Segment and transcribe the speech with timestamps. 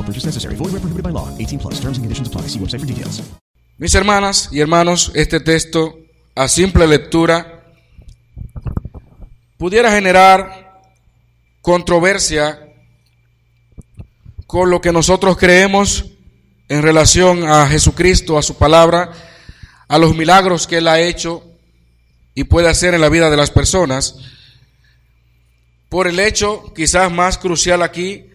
[0.00, 0.56] No purchase necessary.
[0.56, 1.28] Void where prohibited by law.
[1.38, 1.74] 18 plus.
[1.80, 2.48] Terms and conditions apply.
[2.48, 3.22] See website for details.
[3.76, 5.98] Mis hermanas y hermanos, este texto
[6.34, 7.64] a simple lectura
[9.58, 10.82] pudiera generar
[11.60, 12.58] controversia
[14.46, 16.06] con lo que nosotros creemos
[16.68, 19.12] en relación a Jesucristo, a su palabra,
[19.88, 21.44] a los milagros que Él ha hecho
[22.34, 24.16] y puede hacer en la vida de las personas,
[25.88, 28.29] por el hecho quizás más crucial aquí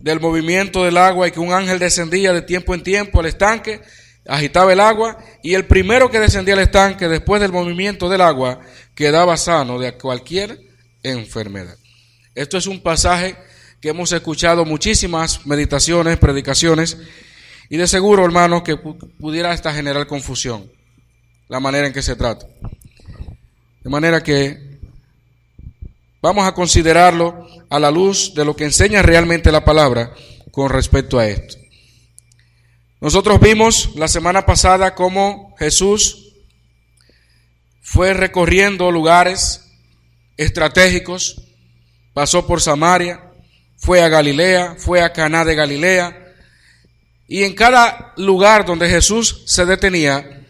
[0.00, 3.80] del movimiento del agua y que un ángel descendía de tiempo en tiempo al estanque,
[4.26, 8.60] agitaba el agua y el primero que descendía al estanque después del movimiento del agua
[8.94, 10.58] quedaba sano de cualquier
[11.02, 11.76] enfermedad.
[12.34, 13.36] Esto es un pasaje
[13.80, 16.98] que hemos escuchado muchísimas meditaciones, predicaciones,
[17.68, 20.70] y de seguro, hermanos, que pudiera hasta generar confusión
[21.48, 22.46] la manera en que se trata.
[23.82, 24.78] De manera que
[26.20, 30.12] vamos a considerarlo a la luz de lo que enseña realmente la palabra
[30.50, 31.56] con respecto a esto.
[33.00, 36.34] Nosotros vimos la semana pasada cómo Jesús
[37.80, 39.72] fue recorriendo lugares
[40.36, 41.40] estratégicos,
[42.12, 43.32] pasó por Samaria,
[43.78, 46.34] fue a Galilea, fue a Caná de Galilea,
[47.26, 50.44] y en cada lugar donde Jesús se detenía,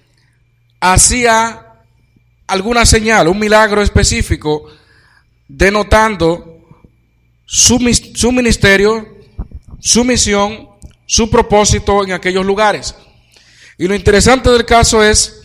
[0.81, 1.67] hacía
[2.47, 4.65] alguna señal, un milagro específico,
[5.47, 6.50] denotando
[7.53, 7.81] su,
[8.15, 9.09] su ministerio,
[9.81, 10.69] su misión,
[11.05, 12.95] su propósito en aquellos lugares.
[13.77, 15.41] Y lo interesante del caso es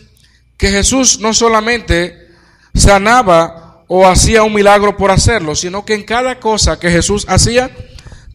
[0.55, 2.27] que Jesús no solamente
[2.75, 7.75] sanaba o hacía un milagro por hacerlo, sino que en cada cosa que Jesús hacía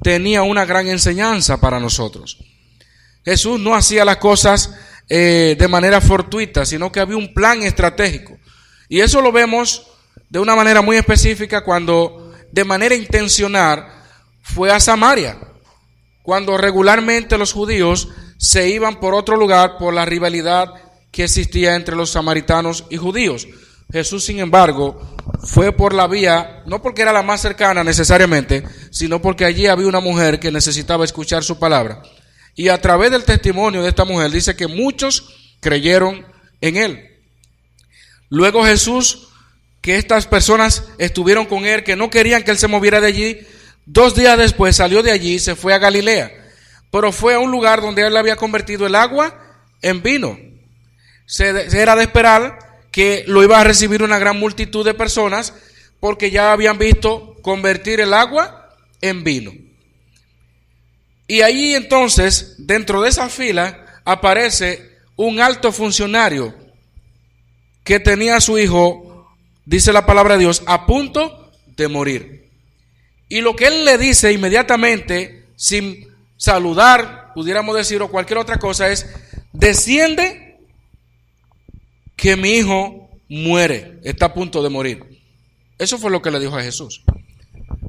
[0.02, 2.38] tenía una gran enseñanza para nosotros.
[3.24, 4.74] Jesús no hacía las cosas
[5.08, 8.36] eh, de manera fortuita, sino que había un plan estratégico.
[8.88, 9.86] Y eso lo vemos
[10.28, 13.86] de una manera muy específica cuando de manera intencional
[14.42, 15.38] fue a Samaria,
[16.22, 20.68] cuando regularmente los judíos se iban por otro lugar por la rivalidad
[21.10, 23.46] que existía entre los samaritanos y judíos.
[23.92, 29.20] Jesús, sin embargo, fue por la vía, no porque era la más cercana necesariamente, sino
[29.20, 32.02] porque allí había una mujer que necesitaba escuchar su palabra.
[32.54, 36.24] Y a través del testimonio de esta mujer dice que muchos creyeron
[36.60, 37.10] en él.
[38.28, 39.29] Luego Jesús,
[39.80, 43.40] que estas personas estuvieron con él, que no querían que él se moviera de allí,
[43.86, 46.32] dos días después salió de allí y se fue a Galilea.
[46.90, 50.38] Pero fue a un lugar donde él había convertido el agua en vino.
[51.26, 51.48] Se,
[51.80, 52.58] era de esperar
[52.90, 55.54] que lo iba a recibir una gran multitud de personas
[56.00, 59.52] porque ya habían visto convertir el agua en vino.
[61.26, 66.54] Y ahí entonces, dentro de esa fila, aparece un alto funcionario
[67.84, 69.09] que tenía a su hijo,
[69.70, 72.50] dice la palabra de Dios, a punto de morir.
[73.28, 78.90] Y lo que él le dice inmediatamente, sin saludar, pudiéramos decir, o cualquier otra cosa,
[78.90, 79.06] es,
[79.52, 80.58] desciende
[82.16, 85.04] que mi hijo muere, está a punto de morir.
[85.78, 87.04] Eso fue lo que le dijo a Jesús.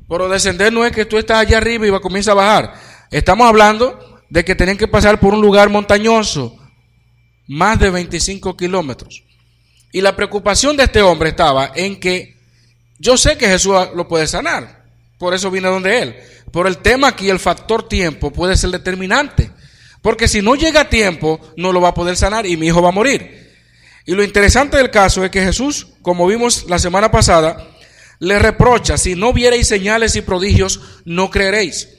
[0.07, 2.75] Pero descender no es que tú estás allá arriba y comienza a bajar.
[3.09, 6.55] Estamos hablando de que tenían que pasar por un lugar montañoso,
[7.47, 9.23] más de 25 kilómetros.
[9.91, 12.37] Y la preocupación de este hombre estaba en que
[12.99, 14.85] yo sé que Jesús lo puede sanar,
[15.17, 16.15] por eso vine donde él.
[16.51, 19.51] Pero el tema aquí, el factor tiempo, puede ser determinante.
[20.01, 22.81] Porque si no llega a tiempo, no lo va a poder sanar y mi hijo
[22.81, 23.51] va a morir.
[24.05, 27.67] Y lo interesante del caso es que Jesús, como vimos la semana pasada,
[28.19, 31.89] le reprocha, si no viereis señales y prodigios, no creeréis.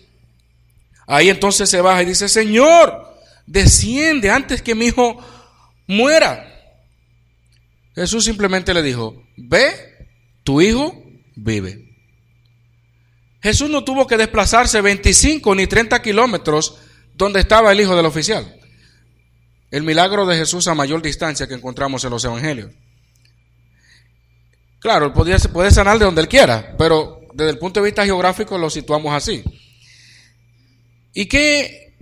[1.06, 3.16] Ahí entonces se baja y dice, Señor,
[3.46, 5.18] desciende antes que mi hijo
[5.86, 6.51] muera.
[7.94, 10.08] Jesús simplemente le dijo, ve,
[10.44, 11.02] tu hijo
[11.36, 11.90] vive.
[13.42, 16.78] Jesús no tuvo que desplazarse 25 ni 30 kilómetros
[17.14, 18.60] donde estaba el hijo del oficial.
[19.70, 22.70] El milagro de Jesús a mayor distancia que encontramos en los evangelios.
[24.78, 28.58] Claro, podía, puede sanar de donde él quiera, pero desde el punto de vista geográfico
[28.58, 29.42] lo situamos así.
[31.14, 31.92] ¿Y qué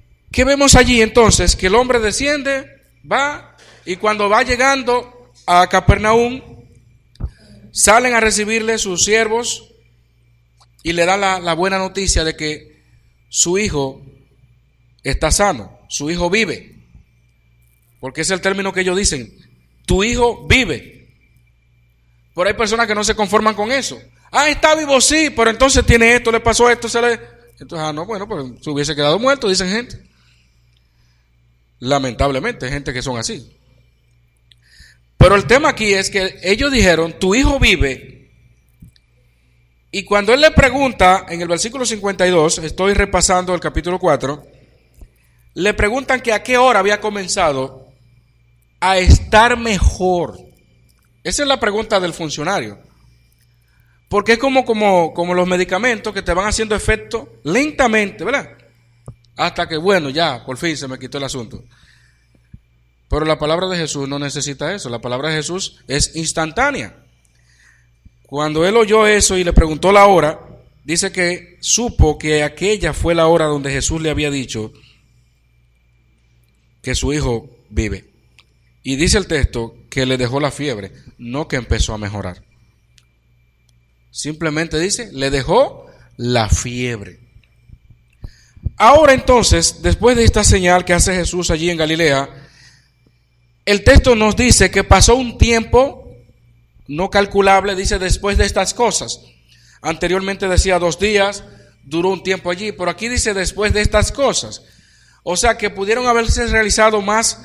[0.44, 1.56] vemos allí entonces?
[1.56, 2.66] Que el hombre desciende,
[3.10, 5.19] va, y cuando va llegando
[5.52, 6.40] a Capernaum,
[7.72, 9.74] salen a recibirle sus siervos
[10.84, 12.84] y le dan la, buena noticia de que
[13.28, 14.00] su hijo
[15.02, 16.86] está sano, su hijo vive.
[17.98, 19.36] Porque es el término que ellos dicen,
[19.86, 21.16] tu hijo vive.
[22.32, 24.00] Pero hay personas que no se conforman con eso.
[24.30, 27.20] Ah, está vivo, sí, pero entonces tiene esto, le pasó esto, se le...
[27.58, 30.00] Entonces, ah, no, bueno, pues se hubiese quedado muerto, dicen gente.
[31.80, 33.59] Lamentablemente, gente que son así.
[35.20, 38.30] Pero el tema aquí es que ellos dijeron, tu hijo vive.
[39.90, 44.42] Y cuando él le pregunta, en el versículo 52, estoy repasando el capítulo 4,
[45.56, 47.86] le preguntan que a qué hora había comenzado
[48.80, 50.38] a estar mejor.
[51.22, 52.78] Esa es la pregunta del funcionario.
[54.08, 58.56] Porque es como, como, como los medicamentos que te van haciendo efecto lentamente, ¿verdad?
[59.36, 61.62] Hasta que, bueno, ya, por fin se me quitó el asunto.
[63.10, 64.88] Pero la palabra de Jesús no necesita eso.
[64.88, 66.96] La palabra de Jesús es instantánea.
[68.22, 70.38] Cuando él oyó eso y le preguntó la hora,
[70.84, 74.72] dice que supo que aquella fue la hora donde Jesús le había dicho
[76.82, 78.08] que su hijo vive.
[78.84, 82.44] Y dice el texto que le dejó la fiebre, no que empezó a mejorar.
[84.12, 85.86] Simplemente dice, le dejó
[86.16, 87.18] la fiebre.
[88.76, 92.39] Ahora entonces, después de esta señal que hace Jesús allí en Galilea,
[93.70, 96.12] el texto nos dice que pasó un tiempo
[96.88, 99.20] no calculable, dice después de estas cosas.
[99.80, 101.44] Anteriormente decía dos días,
[101.84, 104.62] duró un tiempo allí, pero aquí dice después de estas cosas.
[105.22, 107.42] O sea que pudieron haberse realizado más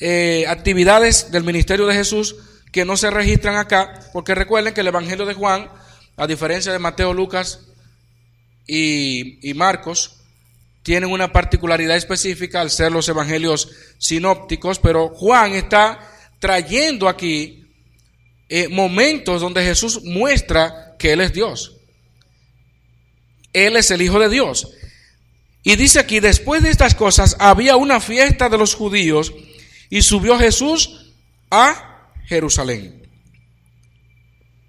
[0.00, 2.34] eh, actividades del ministerio de Jesús
[2.72, 5.70] que no se registran acá, porque recuerden que el Evangelio de Juan,
[6.16, 7.60] a diferencia de Mateo, Lucas
[8.66, 10.21] y, y Marcos,
[10.82, 16.00] tienen una particularidad específica al ser los evangelios sinópticos, pero Juan está
[16.40, 17.64] trayendo aquí
[18.48, 21.76] eh, momentos donde Jesús muestra que Él es Dios.
[23.52, 24.68] Él es el Hijo de Dios.
[25.62, 29.32] Y dice aquí, después de estas cosas había una fiesta de los judíos
[29.88, 31.12] y subió Jesús
[31.50, 33.08] a Jerusalén.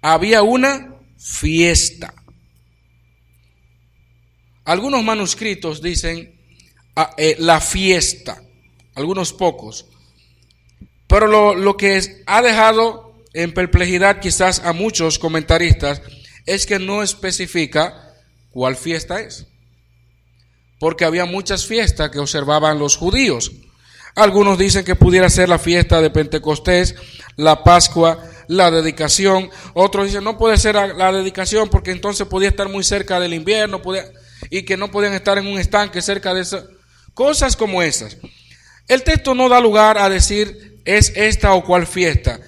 [0.00, 2.14] Había una fiesta.
[4.64, 6.34] Algunos manuscritos dicen
[6.96, 8.42] ah, eh, la fiesta,
[8.94, 9.86] algunos pocos.
[11.06, 16.02] Pero lo, lo que ha dejado en perplejidad quizás a muchos comentaristas
[16.46, 18.14] es que no especifica
[18.50, 19.46] cuál fiesta es
[20.84, 23.52] porque había muchas fiestas que observaban los judíos.
[24.14, 26.94] Algunos dicen que pudiera ser la fiesta de Pentecostés,
[27.36, 29.48] la Pascua, la dedicación.
[29.72, 33.80] Otros dicen no puede ser la dedicación porque entonces podía estar muy cerca del invierno
[34.58, 36.66] y que no podían estar en un estanque cerca de esas
[37.12, 38.16] cosas como esas.
[38.86, 42.38] El texto no da lugar a decir es esta o cual fiesta,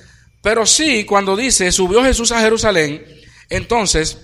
[0.41, 3.05] pero sí cuando dice subió Jesús a Jerusalén,
[3.51, 4.19] entonces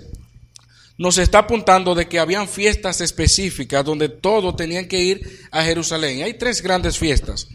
[0.96, 6.22] nos está apuntando de que habían fiestas específicas donde todos tenían que ir a Jerusalén.
[6.22, 7.48] Hay tres grandes fiestas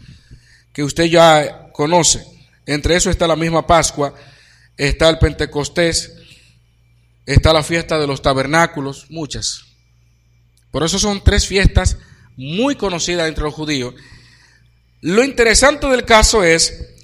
[0.74, 2.22] que usted ya conoce.
[2.66, 4.12] Entre eso está la misma Pascua,
[4.76, 6.12] está el Pentecostés,
[7.24, 9.67] está la fiesta de los tabernáculos, muchas.
[10.70, 11.96] Por eso son tres fiestas
[12.36, 13.94] muy conocidas entre los judíos.
[15.00, 16.94] Lo interesante del caso es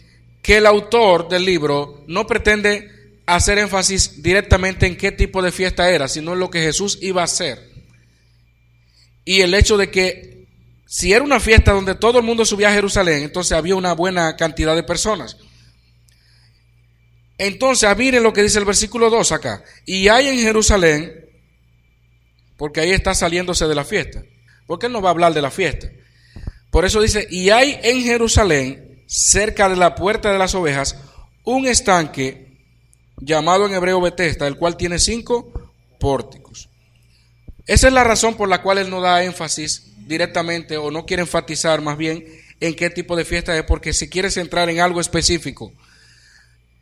[0.42, 2.90] que el autor del libro no pretende
[3.26, 7.22] hacer énfasis directamente en qué tipo de fiesta era, sino en lo que Jesús iba
[7.22, 7.70] a hacer.
[9.24, 10.46] Y el hecho de que
[10.86, 14.36] si era una fiesta donde todo el mundo subía a Jerusalén, entonces había una buena
[14.36, 15.36] cantidad de personas.
[17.38, 19.64] Entonces, miren lo que dice el versículo 2 acá.
[19.86, 21.23] Y hay en Jerusalén,
[22.56, 24.22] porque ahí está saliéndose de la fiesta.
[24.66, 25.88] Porque él no va a hablar de la fiesta.
[26.70, 30.96] Por eso dice, y hay en Jerusalén, cerca de la puerta de las ovejas,
[31.44, 32.58] un estanque
[33.18, 36.68] llamado en hebreo Betesta, el cual tiene cinco pórticos.
[37.66, 41.22] Esa es la razón por la cual él no da énfasis directamente o no quiere
[41.22, 42.26] enfatizar más bien
[42.60, 45.72] en qué tipo de fiesta es porque se quiere centrar en algo específico.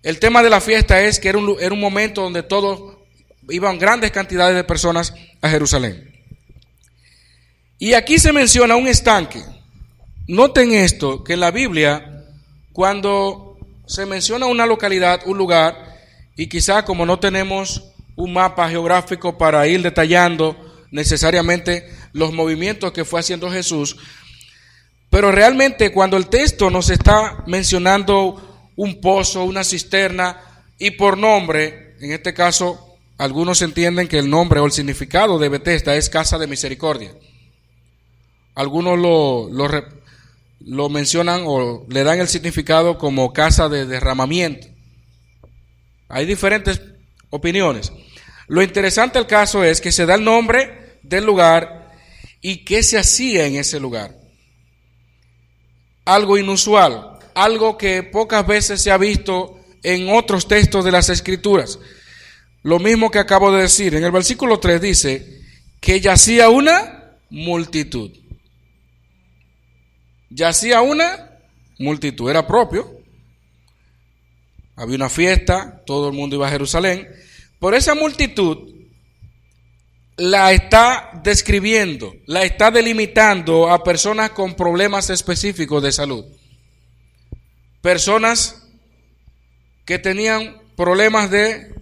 [0.02, 2.98] El tema de la fiesta es que era un, era un momento donde todos
[3.48, 6.12] iban grandes cantidades de personas a Jerusalén.
[7.78, 9.42] Y aquí se menciona un estanque.
[10.28, 12.24] Noten esto, que en la Biblia,
[12.72, 15.98] cuando se menciona una localidad, un lugar,
[16.36, 17.82] y quizá como no tenemos
[18.14, 20.56] un mapa geográfico para ir detallando
[20.90, 23.96] necesariamente los movimientos que fue haciendo Jesús,
[25.10, 30.40] pero realmente cuando el texto nos está mencionando un pozo, una cisterna,
[30.78, 35.48] y por nombre, en este caso, algunos entienden que el nombre o el significado de
[35.48, 37.14] Bethesda es casa de misericordia.
[38.54, 39.48] Algunos lo,
[40.60, 44.66] lo, mencionan o le dan el significado como casa de derramamiento.
[46.08, 46.82] Hay diferentes
[47.30, 47.92] opiniones.
[48.48, 51.92] Lo interesante del caso es que se da el nombre del lugar
[52.42, 54.14] y qué se hacía en ese lugar.
[56.04, 61.78] Algo inusual, algo que pocas veces se ha visto en otros textos de las escrituras.
[62.62, 63.94] Lo mismo que acabo de decir.
[63.94, 65.40] En el versículo 3 dice
[65.80, 68.12] que yacía una multitud
[70.34, 71.38] yacía una
[71.78, 72.98] multitud, era propio.
[74.76, 77.08] Había una fiesta, todo el mundo iba a Jerusalén.
[77.58, 78.70] Por esa multitud
[80.16, 86.24] la está describiendo, la está delimitando a personas con problemas específicos de salud.
[87.80, 88.66] Personas
[89.84, 91.74] que tenían problemas de,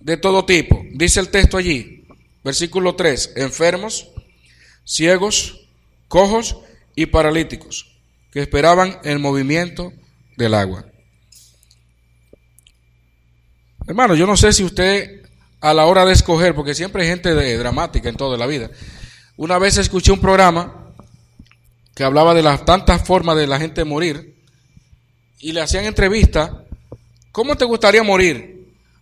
[0.00, 0.82] de todo tipo.
[0.92, 2.06] Dice el texto allí,
[2.42, 4.08] versículo 3, enfermos,
[4.84, 5.68] ciegos,
[6.08, 6.56] cojos
[6.96, 7.86] y paralíticos
[8.32, 9.92] que esperaban el movimiento
[10.36, 10.86] del agua.
[13.86, 15.20] Hermano, yo no sé si usted
[15.60, 18.70] a la hora de escoger, porque siempre hay gente de, dramática en toda la vida.
[19.36, 20.92] Una vez escuché un programa
[21.94, 24.36] que hablaba de las tantas formas de la gente morir
[25.38, 26.64] y le hacían entrevista.
[27.32, 28.59] ¿Cómo te gustaría morir?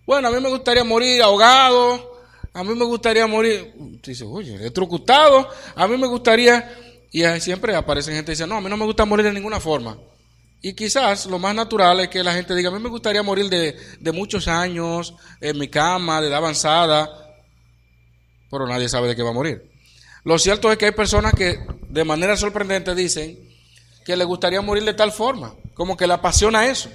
[0.08, 2.18] Bueno, a mí me gustaría morir ahogado,
[2.54, 6.74] a mí me gustaría morir, dice, oye, electrocutado, a mí me gustaría
[7.12, 9.60] y siempre aparecen gente que dice, no, a mí no me gusta morir de ninguna
[9.60, 9.98] forma.
[10.62, 13.50] Y quizás lo más natural es que la gente diga, a mí me gustaría morir
[13.50, 15.12] de, de muchos años,
[15.42, 17.10] en mi cama, de edad avanzada,
[18.50, 19.70] pero nadie sabe de qué va a morir.
[20.24, 23.38] Lo cierto es que hay personas que de manera sorprendente dicen
[24.06, 26.88] que les gustaría morir de tal forma, como que le apasiona eso.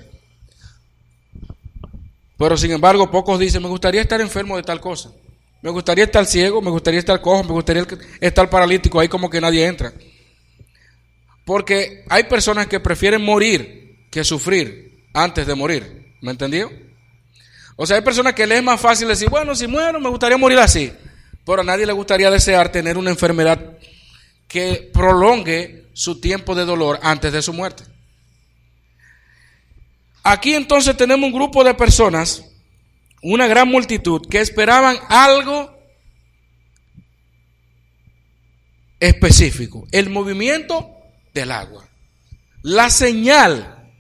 [2.44, 5.14] Pero sin embargo, pocos dicen, me gustaría estar enfermo de tal cosa.
[5.62, 7.88] Me gustaría estar ciego, me gustaría estar cojo, me gustaría
[8.20, 9.94] estar paralítico, ahí como que nadie entra.
[11.46, 16.18] Porque hay personas que prefieren morir que sufrir antes de morir.
[16.20, 16.70] ¿Me entendió?
[17.78, 20.38] O sea, hay personas que les es más fácil decir, bueno, si muero, me gustaría
[20.38, 20.92] morir así.
[21.46, 23.78] Pero a nadie le gustaría desear tener una enfermedad
[24.50, 27.86] que prolongue su tiempo de dolor antes de su muerte.
[30.24, 32.44] Aquí entonces tenemos un grupo de personas
[33.24, 35.74] una gran multitud que esperaban algo
[39.00, 40.92] específico, el movimiento
[41.34, 41.88] del agua.
[42.62, 43.92] La señal,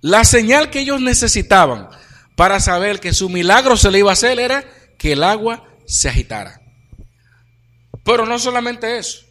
[0.00, 1.88] la señal que ellos necesitaban
[2.36, 4.64] para saber que su milagro se le iba a hacer era
[4.98, 6.60] que el agua se agitara.
[8.04, 9.24] Pero no solamente eso.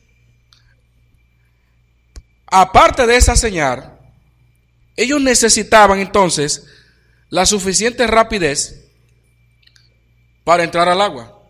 [2.48, 4.00] Aparte de esa señal,
[5.01, 6.67] ellos necesitaban entonces
[7.29, 8.89] la suficiente rapidez
[10.43, 11.41] para entrar al agua.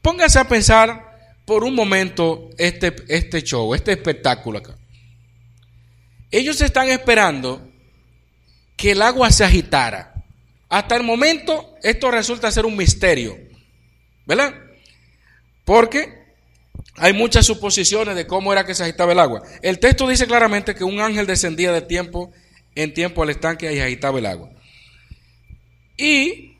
[0.00, 4.78] Póngase a pensar por un momento este, este show, este espectáculo acá.
[6.30, 7.70] Ellos están esperando
[8.76, 10.14] que el agua se agitara.
[10.68, 13.36] Hasta el momento esto resulta ser un misterio,
[14.26, 14.54] ¿verdad?
[15.64, 16.23] Porque
[16.96, 19.42] hay muchas suposiciones de cómo era que se agitaba el agua.
[19.62, 22.32] El texto dice claramente que un ángel descendía de tiempo
[22.74, 24.50] en tiempo al estanque y agitaba el agua.
[25.96, 26.56] Y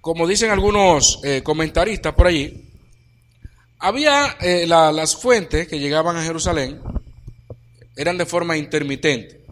[0.00, 2.68] como dicen algunos eh, comentaristas por allí,
[3.78, 6.80] había eh, las fuentes que llegaban a Jerusalén,
[7.96, 9.44] eran de forma intermitente.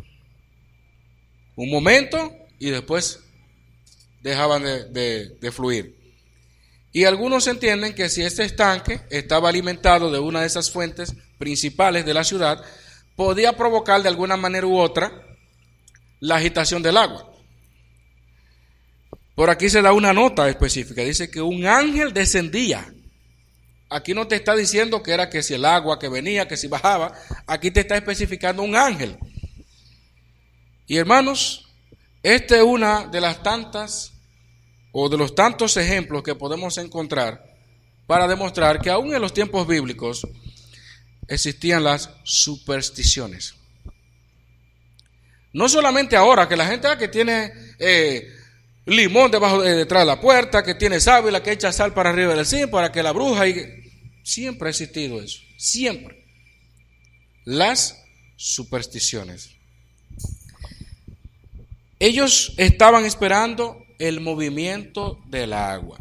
[1.57, 3.21] Un momento y después
[4.23, 6.00] dejaban de, de fluir.
[6.93, 12.05] Y algunos entienden que si este estanque estaba alimentado de una de esas fuentes principales
[12.05, 12.65] de la ciudad,
[13.15, 15.13] podía provocar de alguna manera u otra
[16.19, 17.31] la agitación del agua.
[19.35, 21.03] Por aquí se da una nota específica.
[21.03, 22.93] Dice que un ángel descendía.
[23.89, 26.67] Aquí no te está diciendo que era que si el agua que venía, que si
[26.67, 27.13] bajaba.
[27.47, 29.17] Aquí te está especificando un ángel.
[30.87, 31.69] Y hermanos,
[32.23, 34.13] esta es una de las tantas
[34.93, 37.57] o de los tantos ejemplos que podemos encontrar
[38.07, 40.27] para demostrar que aún en los tiempos bíblicos
[41.29, 43.55] existían las supersticiones.
[45.53, 48.29] No solamente ahora, que la gente ah, que tiene eh,
[48.87, 52.35] limón debajo de, detrás de la puerta, que tiene sábila, que echa sal para arriba
[52.35, 53.49] del zinc, para que la bruja...
[53.49, 53.81] Y...
[54.23, 56.25] Siempre ha existido eso, siempre.
[57.45, 58.03] Las
[58.37, 59.51] supersticiones.
[61.99, 65.99] Ellos estaban esperando el movimiento del agua.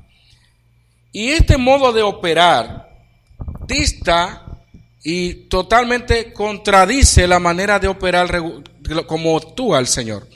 [1.11, 2.89] Y este modo de operar
[3.67, 4.45] dista
[5.03, 8.41] y totalmente contradice la manera de operar
[9.05, 10.27] como actúa el Señor.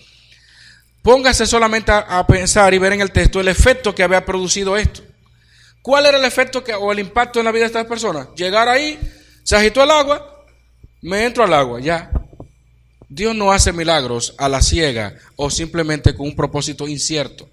[1.01, 5.01] Póngase solamente a, pensar y ver en el texto el efecto que había producido esto.
[5.82, 8.29] ¿Cuál era el efecto que, o el impacto en la vida de estas personas?
[8.38, 8.98] Llegar ahí,
[9.43, 10.46] se agitó el agua,
[11.01, 12.10] me entro al agua, ya.
[13.10, 17.50] Dios no hace milagros a la ciega o simplemente con un propósito incierto.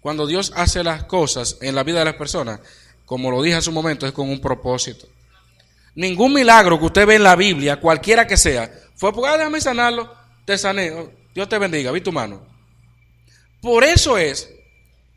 [0.00, 2.60] Cuando Dios hace las cosas en la vida de las personas,
[3.04, 5.06] como lo dije hace un momento, es con un propósito.
[5.94, 9.60] Ningún milagro que usted ve en la Biblia, cualquiera que sea, fue porque, ah, déjame
[9.60, 10.12] sanarlo,
[10.44, 12.46] te sané, oh, Dios te bendiga, vi tu mano.
[13.60, 14.48] Por eso es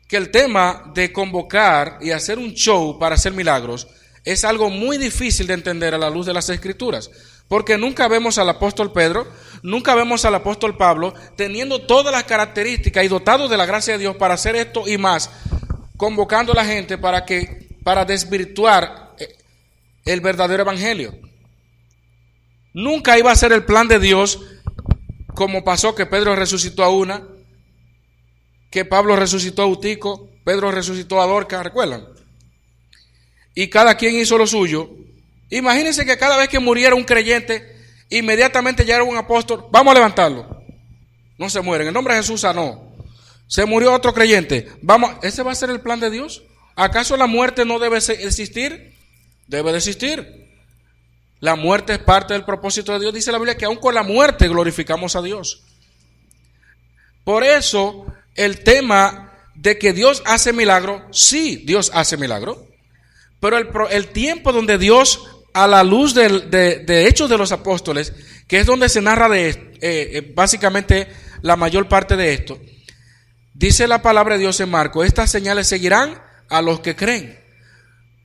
[0.08, 3.86] que el tema de convocar y hacer un show para hacer milagros
[4.24, 7.10] es algo muy difícil de entender a la luz de las escrituras.
[7.48, 9.26] Porque nunca vemos al apóstol Pedro,
[9.62, 14.00] nunca vemos al apóstol Pablo teniendo todas las características y dotados de la gracia de
[14.00, 15.30] Dios para hacer esto y más,
[15.96, 19.36] convocando a la gente para que para desvirtuar eh,
[20.06, 21.18] el verdadero evangelio.
[22.72, 24.40] Nunca iba a ser el plan de Dios
[25.34, 27.22] como pasó que Pedro resucitó a una,
[28.70, 32.06] que Pablo resucitó a Utico, Pedro resucitó a Dorca, ¿recuerdan?
[33.54, 34.90] Y cada quien hizo lo suyo.
[35.50, 37.76] Imagínense que cada vez que muriera un creyente,
[38.10, 40.62] inmediatamente era un apóstol, vamos a levantarlo.
[41.38, 42.94] No se muere, en el nombre de Jesús sanó.
[43.46, 46.42] Se murió otro creyente, vamos, ¿ese va a ser el plan de Dios?
[46.76, 48.94] ¿Acaso la muerte no debe existir?
[49.46, 50.44] Debe de existir.
[51.40, 53.12] La muerte es parte del propósito de Dios.
[53.12, 55.62] Dice la Biblia que aún con la muerte glorificamos a Dios.
[57.22, 62.66] Por eso el tema de que Dios hace milagro, sí, Dios hace milagro,
[63.40, 65.20] pero el, tiempo donde Dios,
[65.54, 68.12] a la luz de, Hechos de los Apóstoles,
[68.46, 71.08] que es donde se narra de, eh, eh, básicamente
[71.42, 72.58] la mayor parte de esto,
[73.54, 77.38] dice la palabra de Dios en Marco, estas señales seguirán a los que creen.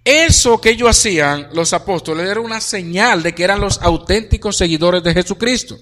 [0.03, 5.03] Eso que ellos hacían, los apóstoles, era una señal de que eran los auténticos seguidores
[5.03, 5.77] de Jesucristo.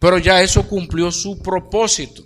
[0.00, 2.24] Pero ya eso cumplió su propósito.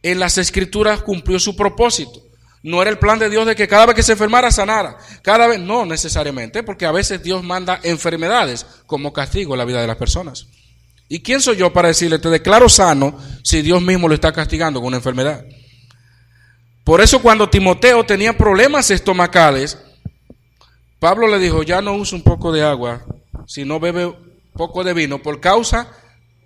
[0.00, 2.22] En las escrituras cumplió su propósito.
[2.64, 4.96] No era el plan de Dios de que cada vez que se enfermara sanara.
[5.20, 9.82] Cada vez, no necesariamente, porque a veces Dios manda enfermedades como castigo en la vida
[9.82, 10.46] de las personas.
[11.06, 14.80] ¿Y quién soy yo para decirle, te declaro sano si Dios mismo lo está castigando
[14.80, 15.44] con una enfermedad?
[16.84, 19.78] Por eso cuando Timoteo tenía problemas estomacales,
[20.98, 23.04] Pablo le dijo, ya no usa un poco de agua,
[23.46, 24.10] sino bebe
[24.54, 25.92] poco de vino por causa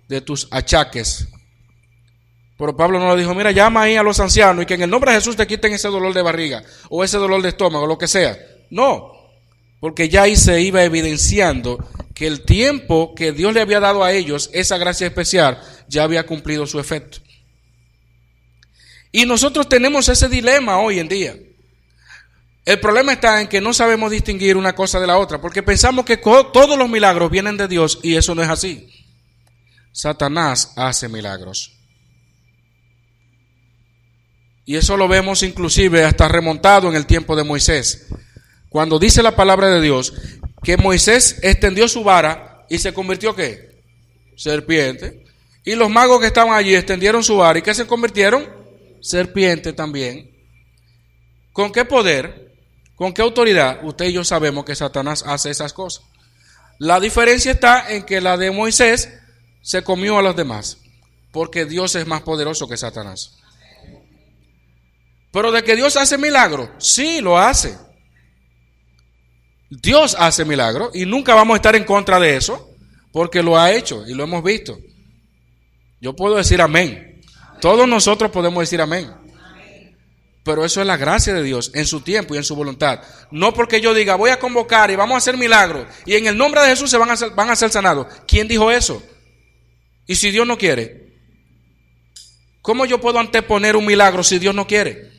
[0.09, 1.29] de tus achaques.
[2.59, 4.89] Pero Pablo no le dijo, mira, llama ahí a los ancianos y que en el
[4.89, 7.97] nombre de Jesús te quiten ese dolor de barriga o ese dolor de estómago, lo
[7.97, 8.37] que sea.
[8.69, 9.13] No,
[9.79, 11.77] porque ya ahí se iba evidenciando
[12.13, 16.25] que el tiempo que Dios le había dado a ellos, esa gracia especial, ya había
[16.25, 17.19] cumplido su efecto.
[19.13, 21.37] Y nosotros tenemos ese dilema hoy en día.
[22.65, 26.03] El problema está en que no sabemos distinguir una cosa de la otra, porque pensamos
[26.03, 28.93] que todos los milagros vienen de Dios y eso no es así.
[29.93, 31.78] Satanás hace milagros.
[34.69, 38.05] Y eso lo vemos inclusive hasta remontado en el tiempo de Moisés.
[38.69, 40.13] Cuando dice la palabra de Dios
[40.61, 43.81] que Moisés extendió su vara y se convirtió qué?
[44.37, 45.25] Serpiente.
[45.65, 48.47] Y los magos que estaban allí extendieron su vara y que se convirtieron
[49.01, 50.29] serpiente también.
[51.51, 52.53] ¿Con qué poder?
[52.93, 53.79] ¿Con qué autoridad?
[53.81, 56.05] Usted y yo sabemos que Satanás hace esas cosas.
[56.77, 59.09] La diferencia está en que la de Moisés
[59.63, 60.77] se comió a los demás,
[61.31, 63.38] porque Dios es más poderoso que Satanás.
[65.31, 67.77] Pero de que Dios hace milagro, sí lo hace.
[69.69, 72.71] Dios hace milagro y nunca vamos a estar en contra de eso,
[73.11, 74.79] porque lo ha hecho y lo hemos visto.
[76.01, 77.21] Yo puedo decir amén.
[77.61, 79.11] Todos nosotros podemos decir amén.
[80.43, 83.01] Pero eso es la gracia de Dios en su tiempo y en su voluntad.
[83.29, 86.37] No porque yo diga, voy a convocar y vamos a hacer milagros y en el
[86.37, 88.07] nombre de Jesús se van a van a ser sanados.
[88.25, 89.03] ¿Quién dijo eso?
[90.07, 91.13] ¿Y si Dios no quiere?
[92.63, 95.18] ¿Cómo yo puedo anteponer un milagro si Dios no quiere?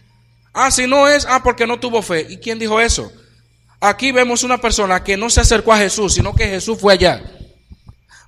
[0.53, 2.27] Ah, si no es, ah, porque no tuvo fe.
[2.29, 3.11] ¿Y quién dijo eso?
[3.81, 7.23] Aquí vemos una persona que no se acercó a Jesús, sino que Jesús fue allá.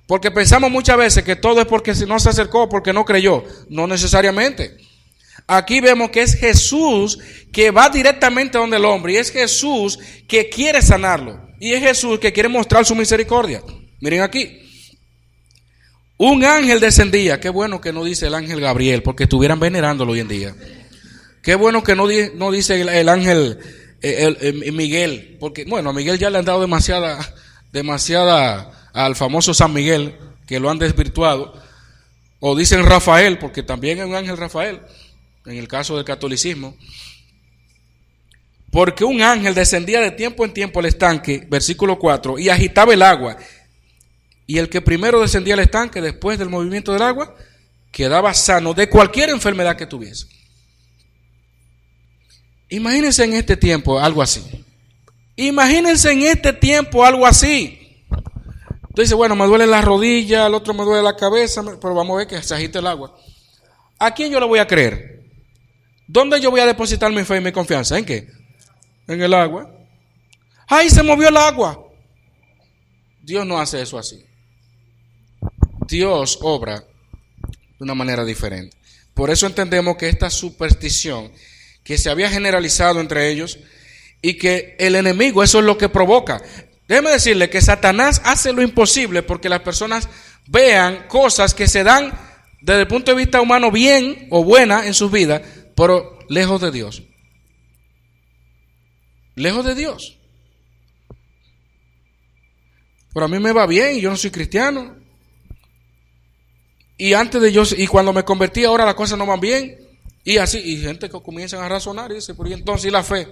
[0.07, 3.43] Porque pensamos muchas veces que todo es porque no se acercó, porque no creyó.
[3.69, 4.77] No necesariamente.
[5.47, 7.19] Aquí vemos que es Jesús
[7.51, 11.49] que va directamente donde el hombre y es Jesús que quiere sanarlo.
[11.59, 13.61] Y es Jesús que quiere mostrar su misericordia.
[13.99, 14.59] Miren aquí.
[16.17, 17.39] Un ángel descendía.
[17.39, 20.55] Qué bueno que no dice el ángel Gabriel, porque estuvieran venerándolo hoy en día.
[21.43, 23.59] Qué bueno que no, dice el, ángel
[24.71, 27.19] Miguel, porque bueno, a Miguel ya le han dado demasiada,
[27.73, 30.15] demasiada al famoso San Miguel,
[30.47, 31.61] que lo han desvirtuado.
[32.39, 34.79] O dicen Rafael, porque también es un ángel Rafael,
[35.45, 36.77] en el caso del catolicismo.
[38.71, 43.01] Porque un ángel descendía de tiempo en tiempo al estanque, versículo 4, y agitaba el
[43.01, 43.35] agua.
[44.47, 47.35] Y el que primero descendía al estanque después del movimiento del agua,
[47.91, 50.32] quedaba sano de cualquier enfermedad que tuviese.
[52.73, 54.65] Imagínense en este tiempo algo así.
[55.35, 58.03] Imagínense en este tiempo algo así.
[58.89, 62.17] Entonces, bueno, me duele la rodilla, el otro me duele la cabeza, pero vamos a
[62.17, 63.15] ver que se agite el agua.
[63.99, 65.23] ¿A quién yo le voy a creer?
[66.07, 67.95] ¿Dónde yo voy a depositar mi fe y mi confianza?
[67.95, 68.27] ¿En qué?
[69.07, 69.69] En el agua.
[70.67, 71.79] ¡Ay, se movió el agua!
[73.21, 74.25] Dios no hace eso así.
[75.87, 78.75] Dios obra de una manera diferente.
[79.13, 81.31] Por eso entendemos que esta superstición
[81.83, 83.59] que se había generalizado entre ellos
[84.21, 86.41] y que el enemigo eso es lo que provoca.
[86.87, 90.09] Déjeme decirle que Satanás hace lo imposible porque las personas
[90.47, 92.13] vean cosas que se dan
[92.61, 95.41] desde el punto de vista humano bien o buena en sus vidas,
[95.75, 97.03] pero lejos de Dios.
[99.35, 100.17] Lejos de Dios.
[103.13, 104.95] Pero a mí me va bien yo no soy cristiano.
[106.97, 109.82] Y antes de yo, y cuando me convertí ahora las cosas no van bien.
[110.23, 113.27] Y así, y gente que comienzan a razonar y dice, ¿por entonces la fe?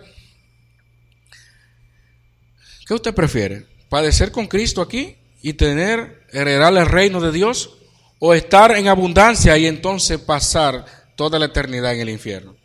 [2.86, 3.68] ¿Qué usted prefiere?
[3.88, 7.78] ¿Padecer con Cristo aquí y tener, heredar el reino de Dios?
[8.20, 12.56] ¿O estar en abundancia y entonces pasar toda la eternidad en el infierno?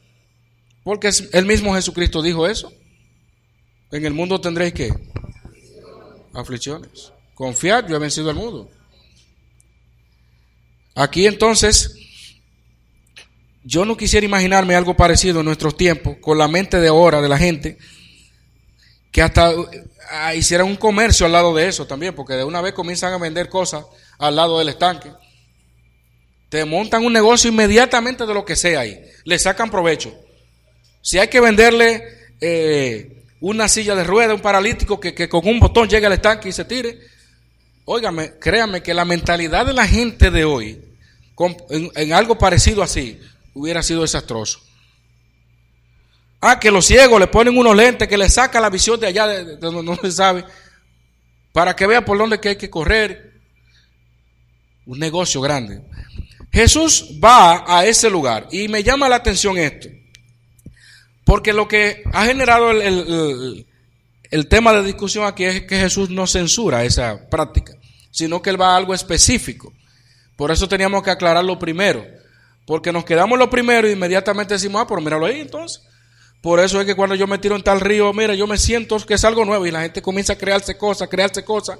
[0.82, 2.72] Porque el mismo Jesucristo dijo eso.
[3.92, 4.92] En el mundo tendréis que
[6.34, 7.12] aflicciones.
[7.34, 8.70] Confiad, yo he vencido el mundo.
[10.94, 11.94] Aquí entonces
[13.66, 17.28] yo no quisiera imaginarme algo parecido en nuestros tiempos, con la mente de ahora de
[17.28, 17.78] la gente,
[19.10, 19.52] que hasta
[20.08, 23.18] ah, hicieran un comercio al lado de eso también, porque de una vez comienzan a
[23.18, 23.84] vender cosas
[24.18, 25.10] al lado del estanque.
[26.48, 30.14] Te montan un negocio inmediatamente de lo que sea ahí, le sacan provecho.
[31.02, 32.04] Si hay que venderle
[32.40, 36.52] eh, una silla de rueda, un paralítico que, con un botón llegue al estanque y
[36.52, 37.00] se tire,
[37.84, 40.80] óigame, créame que la mentalidad de la gente de hoy,
[41.68, 43.20] en algo parecido así,
[43.56, 44.60] hubiera sido desastroso.
[46.40, 49.26] Ah, que los ciegos le ponen unos lentes que le saca la visión de allá
[49.26, 50.44] de, donde no se sabe,
[51.52, 53.32] para que vea por dónde que hay que correr.
[54.84, 55.82] Un negocio grande.
[56.52, 59.88] Jesús va a ese lugar y me llama la atención esto,
[61.24, 63.66] porque lo que ha generado el,
[64.30, 67.74] el tema de discusión aquí es que Jesús no censura esa práctica,
[68.10, 69.72] sino que él va a algo específico.
[70.36, 72.06] Por eso teníamos que aclararlo primero.
[72.66, 75.82] Porque nos quedamos lo primero y inmediatamente decimos, ah, pero míralo ahí entonces.
[76.40, 78.98] Por eso es que cuando yo me tiro en tal río, mira, yo me siento
[78.98, 81.78] que es algo nuevo y la gente comienza a crearse cosas, crearse cosas.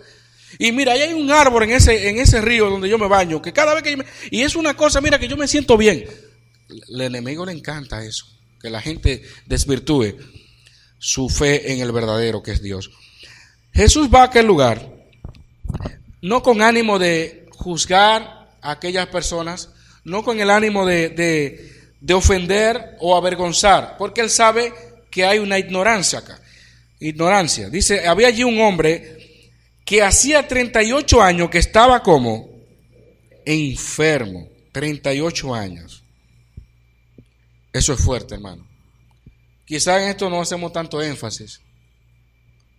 [0.58, 3.42] Y mira, ahí hay un árbol en ese, en ese río donde yo me baño,
[3.42, 4.04] que cada vez que me...
[4.30, 6.04] Y es una cosa, mira, que yo me siento bien.
[6.88, 8.26] El enemigo le encanta eso,
[8.60, 10.16] que la gente desvirtúe
[10.98, 12.90] su fe en el verdadero que es Dios.
[13.72, 14.90] Jesús va a aquel lugar,
[16.22, 19.70] no con ánimo de juzgar a aquellas personas,
[20.06, 21.72] no con el ánimo de,
[22.14, 24.72] ofender o avergonzar, porque él sabe
[25.10, 26.40] que hay una ignorancia acá.
[27.00, 27.68] Ignorancia.
[27.68, 29.18] Dice, había allí un hombre
[29.84, 32.48] que hacía 38 años que estaba como
[33.44, 34.48] enfermo.
[34.70, 36.04] 38 años.
[37.72, 38.66] Eso es fuerte, hermano.
[39.64, 41.60] Quizá en esto no hacemos tanto énfasis.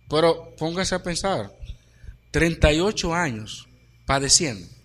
[0.08, 1.52] Pero póngase a pensar.
[2.30, 3.68] 38 años
[4.06, 4.77] padeciendo.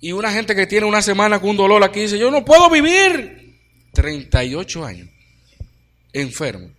[0.00, 2.70] Y una gente que tiene una semana con un dolor aquí dice, yo no puedo
[2.70, 3.58] vivir.
[3.92, 5.08] 38 años,
[6.12, 6.70] enfermo.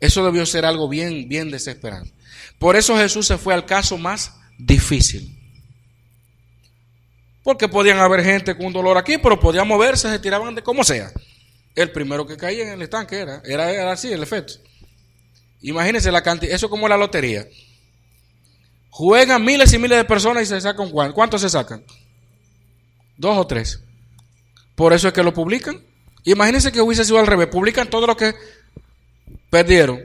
[0.00, 2.12] Eso debió ser algo bien, bien desesperante.
[2.58, 5.32] Por eso Jesús se fue al caso más difícil.
[7.42, 10.84] Porque podían haber gente con un dolor aquí, pero podían moverse, se tiraban de como
[10.84, 11.12] sea.
[11.74, 14.54] El primero que caía en el estanque era, era, era así el efecto.
[15.62, 17.46] Imagínense la cantidad, eso como la lotería.
[18.96, 21.14] Juegan miles y miles de personas y se sacan cuánto.
[21.14, 21.84] ¿Cuántos se sacan?
[23.18, 23.82] Dos o tres.
[24.74, 25.84] Por eso es que lo publican.
[26.24, 27.48] Imagínense que hubiese sido al revés.
[27.48, 28.34] Publican todo lo que
[29.50, 30.02] perdieron.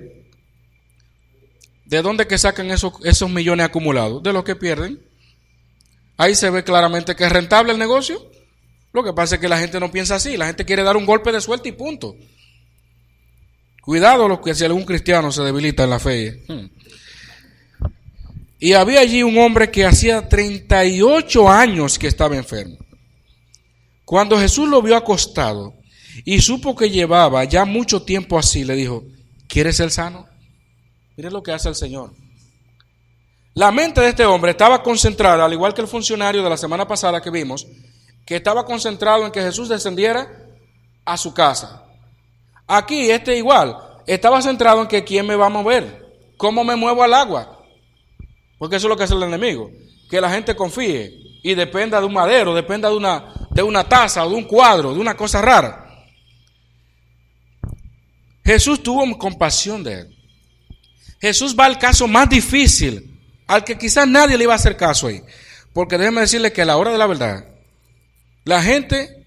[1.86, 4.22] ¿De dónde que sacan esos, esos millones acumulados?
[4.24, 5.02] De lo que pierden.
[6.18, 8.30] Ahí se ve claramente que es rentable el negocio.
[8.92, 11.06] Lo que pasa es que la gente no piensa así, la gente quiere dar un
[11.06, 12.18] golpe de suerte y punto.
[13.82, 16.44] Cuidado lo que si algún cristiano se debilita en la fe.
[16.50, 16.81] Hmm.
[18.64, 22.78] Y había allí un hombre que hacía 38 años que estaba enfermo.
[24.06, 25.74] Cuando Jesús lo vio acostado
[26.24, 29.04] y supo que llevaba ya mucho tiempo así, le dijo,
[29.48, 30.28] ¿quieres ser sano?
[31.18, 32.14] Mire lo que hace el Señor.
[33.56, 36.88] La mente de este hombre estaba concentrada, al igual que el funcionario de la semana
[36.88, 37.66] pasada que vimos,
[38.28, 40.32] que estaba concentrado en que Jesús descendiera
[41.04, 41.84] a su casa.
[42.68, 47.02] Aquí este igual, estaba centrado en que quién me va a mover, cómo me muevo
[47.02, 47.61] al agua,
[48.62, 49.72] porque eso es lo que hace el enemigo.
[50.08, 54.22] Que la gente confíe y dependa de un madero, dependa de una, de una taza
[54.22, 56.06] de un cuadro, de una cosa rara.
[58.46, 60.16] Jesús tuvo compasión de él.
[61.20, 65.08] Jesús va al caso más difícil, al que quizás nadie le iba a hacer caso
[65.08, 65.24] ahí.
[65.74, 67.48] Porque déjeme decirle que a la hora de la verdad,
[68.44, 69.26] la gente,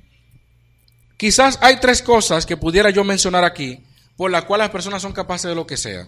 [1.16, 3.84] quizás hay tres cosas que pudiera yo mencionar aquí,
[4.16, 6.06] por las cuales las personas son capaces de lo que sea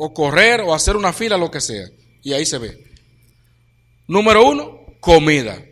[0.00, 1.88] o correr o hacer una fila, lo que sea.
[2.22, 2.84] Y ahí se ve.
[4.06, 5.62] Número uno, comida.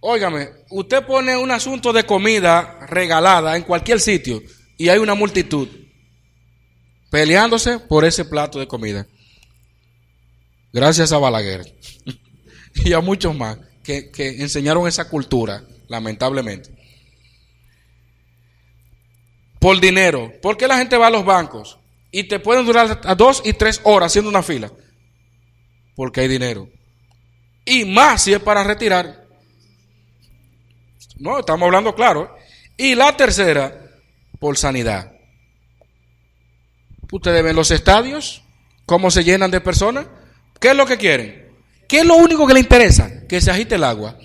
[0.00, 4.42] Óigame, usted pone un asunto de comida regalada en cualquier sitio
[4.76, 5.68] y hay una multitud
[7.10, 9.06] peleándose por ese plato de comida.
[10.72, 11.74] Gracias a Balaguer
[12.84, 16.70] y a muchos más que, que enseñaron esa cultura, lamentablemente.
[19.58, 20.32] Por dinero.
[20.42, 21.78] ¿Por qué la gente va a los bancos?
[22.14, 24.70] Y te pueden durar a dos y tres horas haciendo una fila.
[25.96, 26.68] Porque hay dinero.
[27.64, 29.26] Y más si es para retirar.
[31.18, 32.36] No, estamos hablando claro.
[32.76, 33.90] Y la tercera,
[34.38, 35.10] por sanidad.
[37.10, 38.44] Ustedes ven los estadios,
[38.86, 40.06] cómo se llenan de personas.
[40.60, 41.48] ¿Qué es lo que quieren?
[41.88, 43.26] ¿Qué es lo único que le interesa?
[43.26, 44.16] Que se agite el agua.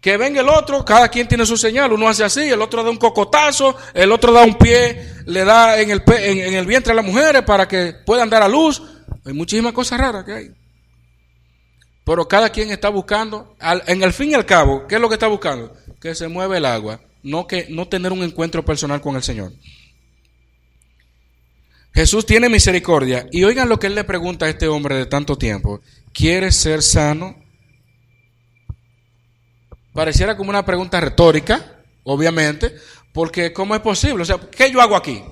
[0.00, 2.90] Que venga el otro, cada quien tiene su señal, uno hace así, el otro da
[2.90, 6.96] un cocotazo, el otro da un pie, le da en el, en, el vientre a
[6.96, 8.82] las mujeres para que puedan dar a luz.
[9.26, 10.50] Hay muchísimas cosas raras que hay.
[12.04, 15.14] Pero cada quien está buscando, en el fin y al cabo, ¿qué es lo que
[15.14, 15.72] está buscando?
[16.00, 19.52] Que se mueva el agua, no, que, no tener un encuentro personal con el Señor.
[21.92, 23.26] Jesús tiene misericordia.
[23.30, 25.80] Y oigan lo que él le pregunta a este hombre de tanto tiempo.
[26.12, 27.39] ¿Quieres ser sano?
[29.92, 32.74] Pareciera como una pregunta retórica, obviamente,
[33.12, 34.22] porque ¿cómo es posible?
[34.22, 35.22] O sea, ¿qué yo hago aquí?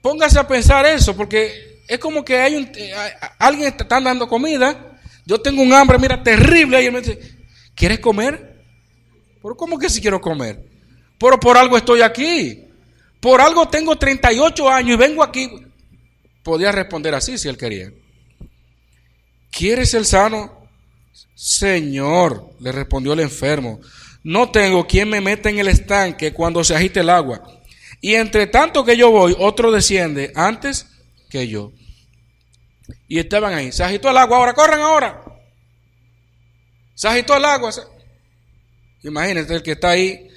[0.00, 2.94] Póngase a pensar eso, porque es como que hay eh,
[3.38, 7.18] alguien está dando comida, yo tengo un hambre, mira, terrible, él me dice,
[7.74, 8.64] ¿quieres comer?
[9.42, 10.64] ¿Pero cómo que si quiero comer?
[11.18, 12.64] Pero por algo estoy aquí,
[13.20, 15.50] por algo tengo 38 años y vengo aquí.
[16.42, 17.92] Podía responder así si él quería.
[19.50, 20.59] ¿Quieres el sano?
[21.34, 23.80] Señor, le respondió el enfermo,
[24.22, 27.42] no tengo quien me meta en el estanque cuando se agite el agua.
[28.02, 30.86] Y entre tanto que yo voy, otro desciende antes
[31.30, 31.72] que yo.
[33.08, 33.72] Y estaban ahí.
[33.72, 35.22] Se agitó el agua, ahora corran ahora.
[36.94, 37.72] Se agitó el agua.
[39.02, 40.28] Imagínense el que está ahí,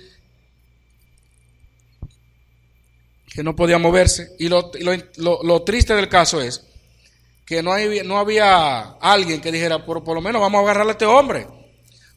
[3.34, 4.36] que no podía moverse.
[4.40, 6.66] Y lo triste del caso es
[7.46, 10.88] que no, hay, no había alguien que dijera, por, por lo menos vamos a agarrar
[10.88, 11.48] a este hombre,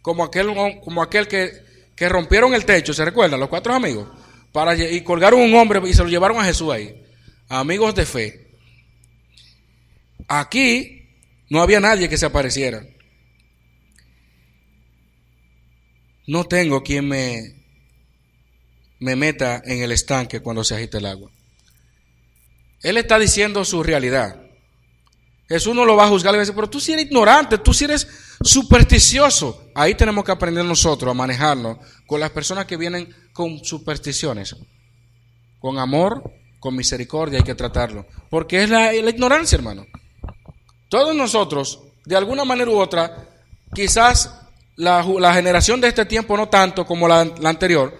[0.02, 1.50] como aquel, como aquel que,
[1.94, 3.40] que rompieron el techo, ¿se recuerdan?
[3.40, 4.08] Los cuatro amigos,
[4.52, 7.02] para, y colgaron un hombre y se lo llevaron a Jesús ahí,
[7.48, 8.46] amigos de fe.
[10.28, 11.08] Aquí
[11.50, 12.84] no había nadie que se apareciera.
[16.26, 17.54] No tengo quien me,
[18.98, 21.30] me meta en el estanque cuando se agite el agua.
[22.82, 24.45] Él está diciendo su realidad.
[25.48, 27.58] Jesús no lo va a juzgar, le va a decir, pero tú si eres ignorante,
[27.58, 28.06] tú si eres
[28.42, 29.70] supersticioso.
[29.74, 34.56] Ahí tenemos que aprender nosotros a manejarnos con las personas que vienen con supersticiones.
[35.60, 36.22] Con amor,
[36.58, 38.06] con misericordia hay que tratarlo.
[38.28, 39.86] Porque es la, ignorancia, hermano.
[40.88, 43.28] Todos nosotros, de alguna manera u otra,
[43.72, 44.40] quizás
[44.74, 47.96] la, generación de este tiempo no tanto como la, la anterior,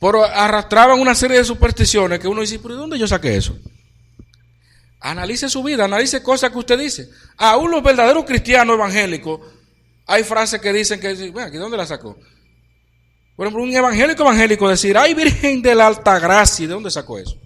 [0.00, 3.58] pero arrastraban una serie de supersticiones que uno dice, pero ¿de dónde yo saqué eso?
[5.00, 7.08] Analice su vida, analice cosas que usted dice.
[7.36, 9.40] Aún los verdaderos cristianos evangélicos,
[10.06, 12.18] hay frases que dicen que, bueno, ¿dónde la sacó?
[13.36, 17.18] Por ejemplo, un evangélico evangélico decir, ay Virgen de la Alta Gracia, ¿de dónde sacó
[17.18, 17.36] eso?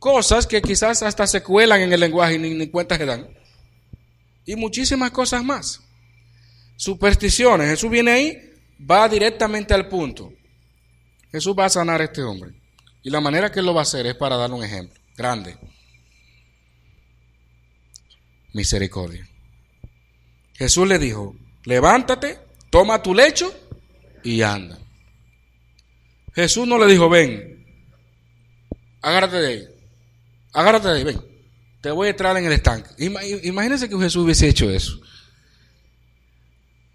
[0.00, 3.28] Cosas que quizás hasta se cuelan en el lenguaje y ni, ni cuenta se dan.
[4.44, 5.80] Y muchísimas cosas más.
[6.76, 7.70] Supersticiones.
[7.70, 10.32] Jesús viene ahí, va directamente al punto.
[11.30, 12.52] Jesús va a sanar a este hombre.
[13.02, 15.56] Y la manera que él lo va a hacer es para darle un ejemplo grande
[18.56, 19.28] misericordia.
[20.54, 22.38] Jesús le dijo, levántate,
[22.70, 23.54] toma tu lecho
[24.24, 24.78] y anda.
[26.34, 27.64] Jesús no le dijo, ven,
[29.02, 29.68] agárrate de ahí,
[30.54, 31.20] agárrate de ahí, ven,
[31.82, 32.88] te voy a entrar en el estanque.
[32.98, 35.00] Imagínense que Jesús hubiese hecho eso.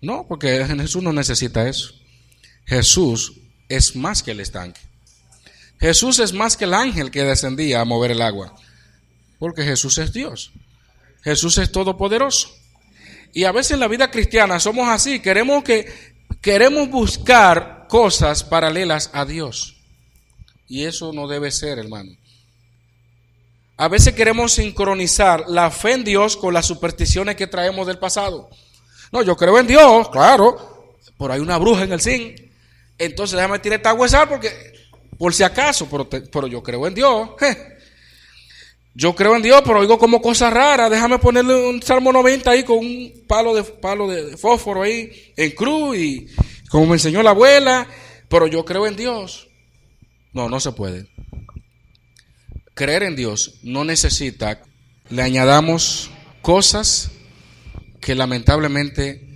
[0.02, 1.94] No, porque Jesús no necesita eso.
[2.66, 3.34] Jesús
[3.70, 4.82] es más que el estanque.
[5.80, 8.56] Jesús es más que el ángel que descendía a mover el agua.
[9.38, 10.52] Porque Jesús es Dios.
[11.22, 12.50] Jesús es todopoderoso.
[13.34, 15.92] Y a veces en la vida cristiana somos así, queremos que
[16.42, 19.78] queremos buscar cosas paralelas a Dios.
[20.68, 22.12] Y eso no debe ser, hermano.
[23.78, 28.50] A veces queremos sincronizar la fe en Dios con las supersticiones que traemos del pasado.
[29.12, 32.40] No, yo creo en Dios, claro, pero hay una bruja en el zinc.
[32.98, 34.52] Entonces déjame tirar esta huesal porque,
[35.18, 37.30] por si acaso, pero, pero yo creo en Dios.
[38.94, 40.90] Yo creo en Dios, pero oigo como cosa rara.
[40.90, 45.52] Déjame ponerle un Salmo 90 ahí con un palo de palo de fósforo ahí en
[45.52, 46.28] cruz y
[46.70, 47.88] como me enseñó la abuela,
[48.28, 49.48] pero yo creo en Dios.
[50.34, 51.08] No, no se puede.
[52.74, 54.62] Creer en Dios no necesita
[55.10, 56.10] le añadamos
[56.42, 57.12] cosas
[58.00, 59.28] que lamentablemente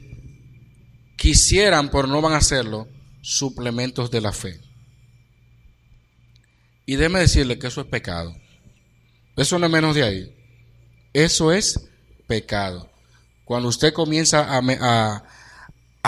[1.18, 2.88] quisieran, pero no van a hacerlo,
[3.22, 4.60] suplementos de la fe.
[6.86, 8.36] Y déme decirle que eso es pecado.
[9.36, 10.36] Eso no es menos de ahí.
[11.14, 11.90] Eso es
[12.28, 12.90] pecado.
[13.44, 15.24] Cuando usted comienza a,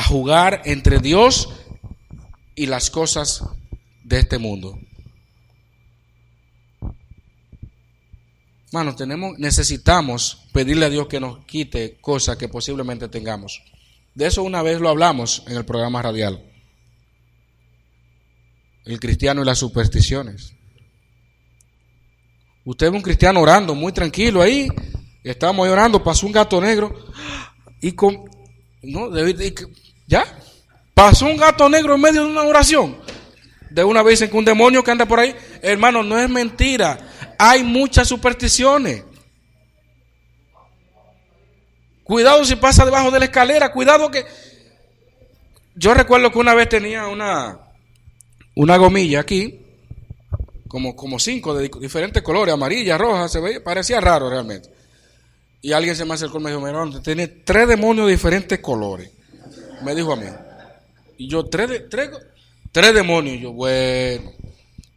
[0.08, 1.50] jugar entre Dios
[2.56, 3.44] y las cosas
[4.04, 4.80] de este mundo.
[8.72, 13.62] Mano, tenemos, necesitamos pedirle a Dios que nos quite cosas que posiblemente tengamos.
[14.14, 16.44] De eso una vez lo hablamos en el programa radial.
[18.86, 20.57] El cristiano y las supersticiones.
[22.68, 24.68] Usted ve un cristiano orando muy tranquilo ahí.
[25.24, 26.94] Estábamos orando, pasó un gato negro.
[27.80, 28.26] Y con.
[28.84, 29.10] No,
[30.06, 30.26] ya.
[30.94, 32.98] Pasó un gato negro en medio de una oración.
[33.70, 35.34] De una vez en que un demonio que anda por ahí.
[35.62, 37.00] Hermano, no es mentira.
[37.40, 39.06] Hay muchas supersticiones.
[42.04, 43.72] Cuidado si pasa debajo de la escalera.
[43.72, 44.26] Cuidado que.
[45.74, 47.60] Yo recuerdo que una vez tenía una,
[48.56, 49.67] una gomilla aquí
[50.68, 54.70] como, como cinco de diferentes colores, amarilla, roja, se veía, parecía raro realmente.
[55.62, 59.12] Y alguien se me acercó y me dijo, mira, tiene tres demonios de diferentes colores.
[59.84, 60.28] Me dijo a mí.
[61.18, 62.10] Y yo, tres, tres,
[62.72, 63.38] tres demonios.
[63.38, 64.32] Y yo, bueno,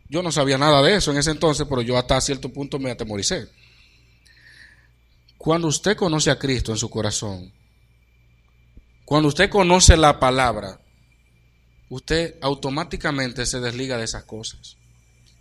[0.09, 2.91] yo no sabía nada de eso en ese entonces, pero yo hasta cierto punto me
[2.91, 3.49] atemoricé.
[5.39, 7.53] Cuando usted conoce a Cristo en su corazón,
[9.05, 10.81] cuando usted conoce la palabra,
[11.89, 14.77] usted automáticamente se desliga de esas cosas.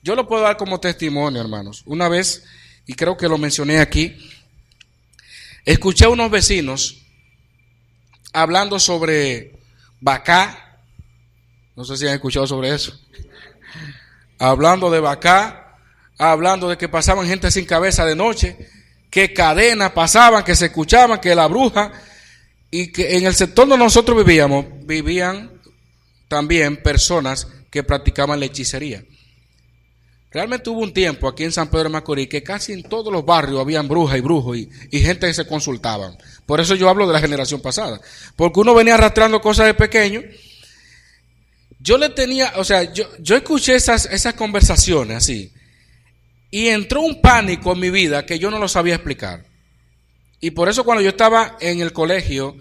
[0.02, 1.84] Yo lo puedo dar como testimonio, hermanos.
[1.86, 2.44] Una vez,
[2.86, 4.16] y creo que lo mencioné aquí,
[5.66, 6.98] escuché a unos vecinos
[8.34, 9.60] hablando sobre
[10.00, 10.82] Bacá.
[11.76, 12.98] No sé si han escuchado sobre eso.
[14.38, 15.78] Hablando de Bacá,
[16.18, 18.58] hablando de que pasaban gente sin cabeza de noche,
[19.10, 21.92] que cadenas pasaban, que se escuchaban, que la bruja,
[22.72, 25.60] y que en el sector donde nosotros vivíamos, vivían
[26.28, 29.04] también personas que practicaban la hechicería.
[30.32, 33.26] Realmente hubo un tiempo aquí en San Pedro de Macorís que casi en todos los
[33.26, 36.18] barrios habían brujas y brujos y, gente que se consultaban.
[36.46, 38.00] Por eso yo hablo de la generación pasada.
[38.36, 40.22] Porque uno venía arrastrando cosas de pequeño.
[41.80, 45.52] Yo le tenía, o sea, yo, escuché esas, esas conversaciones así.
[46.52, 49.46] Y entró un pánico en mi vida que yo no lo sabía explicar.
[50.39, 52.56] Y por eso cuando yo estaba en el colegio,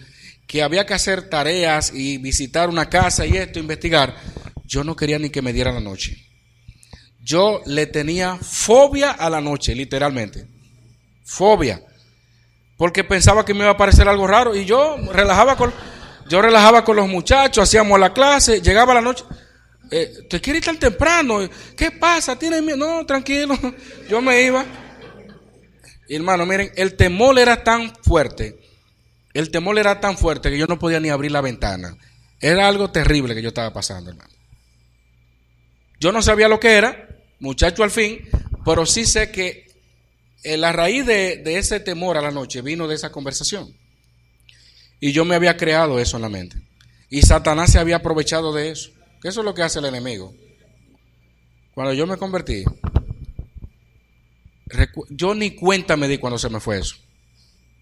[0.47, 4.17] que había que hacer tareas y visitar una casa y esto, investigar,
[4.65, 6.28] yo no quería ni que me diera la noche
[7.29, 10.47] yo le tenía fobia a la noche, literalmente.
[11.27, 11.83] Fobia.
[12.79, 14.57] Porque pensaba que me iba a parecer algo raro.
[14.57, 15.71] Y yo relajaba con,
[16.27, 19.25] yo relajaba con los muchachos, hacíamos la clase, llegaba la noche.
[19.91, 21.41] Eh, ¿Te quieres ir tan temprano?
[21.77, 22.39] ¿Qué pasa?
[22.39, 22.79] ¿Tienes miedo?
[22.79, 23.59] No, tranquilo.
[24.09, 24.65] Yo me iba.
[26.09, 28.59] hermano, miren, el temor era tan fuerte.
[29.35, 31.95] El temor era tan fuerte que yo no podía ni abrir la ventana.
[32.41, 34.31] Era algo terrible que yo estaba pasando, hermano.
[36.01, 37.09] Yo no sabía lo que era,
[37.41, 38.21] muchacho al fin,
[38.65, 39.69] pero sí sé que
[40.45, 43.75] la raíz de, ese temor a la noche vino de esa conversación.
[45.01, 46.57] Y yo me había creado eso en la mente.
[47.11, 48.91] Y Satanás se había aprovechado de eso.
[49.21, 50.35] Que eso es lo que hace el enemigo.
[51.75, 52.65] Cuando yo me convertí,
[55.11, 56.97] yo ni cuenta me di cuando se me fue eso.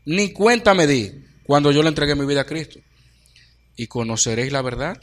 [0.05, 2.79] Ni cuenta me di cuando yo le entregué mi vida a Cristo.
[3.77, 5.01] Y conoceréis la verdad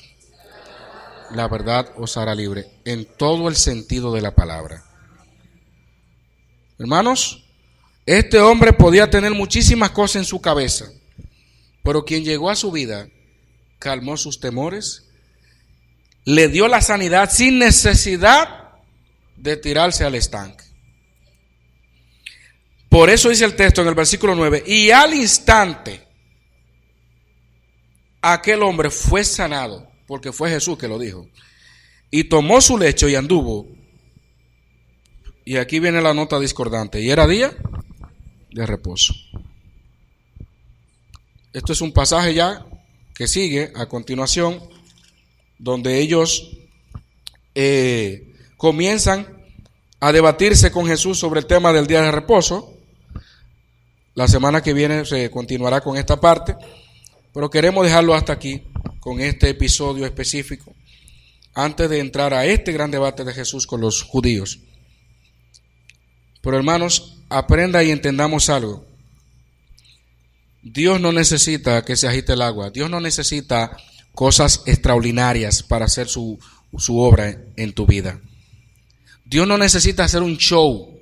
[1.31, 4.83] la verdad os hará libre, en todo el sentido de la palabra.
[6.79, 7.45] Hermanos,
[8.05, 10.85] este hombre podía tener muchísimas cosas en su cabeza,
[11.83, 13.09] Pero quien llegó a su vida
[13.77, 15.09] calmó sus temores,
[16.23, 18.69] le dio la sanidad sin necesidad
[19.35, 20.63] de tirarse al estanque.
[22.87, 26.07] Por eso dice el texto en el versículo 9, y al instante
[28.21, 31.27] aquel hombre fue sanado, porque fue Jesús que lo dijo,
[32.11, 33.67] y tomó su lecho y anduvo.
[35.45, 37.53] Y aquí viene la nota discordante, y era día
[38.51, 39.13] de reposo.
[41.51, 42.65] Esto es un pasaje ya
[43.13, 44.59] que sigue a continuación,
[45.59, 46.57] donde ellos
[47.55, 49.43] eh, comienzan
[49.99, 52.73] a debatirse con Jesús sobre el tema del día de reposo.
[54.15, 56.55] La semana que viene se continuará con esta parte,
[57.33, 58.63] pero queremos dejarlo hasta aquí,
[59.03, 60.73] con este episodio específico,
[61.53, 64.61] antes de entrar a este gran debate de Jesús con los judíos.
[66.41, 68.87] Pero hermanos, aprenda y entendamos algo.
[70.61, 72.69] Dios no necesita que se agite el agua.
[72.69, 73.75] Dios no necesita
[74.13, 76.39] cosas extraordinarias para hacer su,
[76.77, 78.21] su obra en tu vida.
[79.25, 80.97] Dios no necesita hacer un show.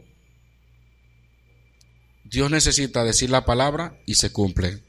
[2.23, 4.81] Dios necesita decir la palabra y se cumple.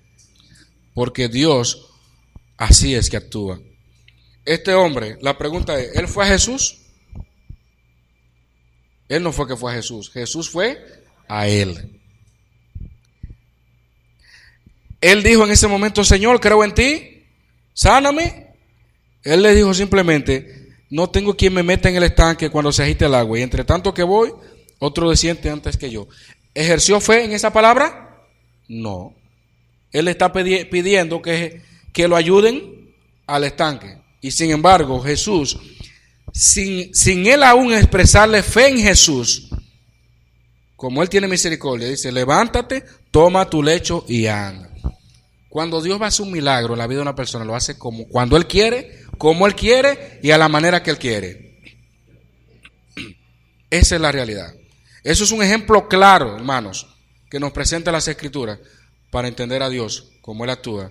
[0.95, 1.92] Porque Dios
[2.57, 3.61] así es que actúa.
[4.45, 6.79] Este hombre, la pregunta es, ¿él fue a Jesús?
[9.09, 10.83] Él no fue que fue a Jesús, Jesús fue
[11.29, 12.01] a él.
[15.01, 17.27] Él dijo en ese momento, Señor, creo en ti,
[17.75, 18.55] sáname.
[19.25, 23.07] Él le dijo simplemente, no tengo quien me meta en el estanque cuando se agite
[23.07, 23.39] el agua.
[23.39, 24.33] Y entre tanto que voy,
[24.79, 26.07] otro desciende antes que yo.
[26.55, 28.27] ¿Ejerció fe en esa palabra?
[28.69, 29.15] No.
[29.91, 32.95] Él está pidiendo que, que lo ayuden
[33.27, 33.99] al estanque.
[34.21, 35.59] Y sin embargo, Jesús,
[36.33, 39.51] sin, sin él aún expresarle fe en Jesús,
[40.77, 44.73] como él tiene misericordia, dice, levántate, toma tu lecho y anda.
[45.49, 47.77] Cuando Dios va a hacer un milagro en la vida de una persona, lo hace
[47.77, 51.61] como cuando Él quiere, como Él quiere y a la manera que Él quiere.
[53.71, 54.55] Esa es la realidad.
[55.05, 56.87] Eso es un ejemplo claro, hermanos,
[57.31, 58.61] que nos presenta las Escrituras
[59.11, 60.91] para entender a Dios, cómo Él actúa,